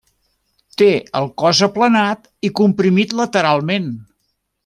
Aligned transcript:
Té 0.81 0.87
el 1.19 1.27
cos 1.41 1.59
aplanat 1.67 2.25
i 2.49 2.51
comprimit 2.61 3.15
lateralment. 3.21 3.93